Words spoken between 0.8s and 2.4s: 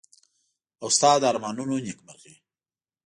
او ستا د ارمانونو نېکمرغي.